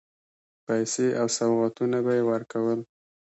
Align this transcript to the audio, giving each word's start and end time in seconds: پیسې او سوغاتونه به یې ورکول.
پیسې 0.65 1.07
او 1.21 1.27
سوغاتونه 1.37 1.97
به 2.05 2.11
یې 2.17 2.23
ورکول. 2.31 2.79